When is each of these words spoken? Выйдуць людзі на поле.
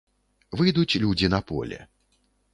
Выйдуць 0.61 0.99
людзі 1.03 1.31
на 1.35 1.43
поле. 1.53 1.79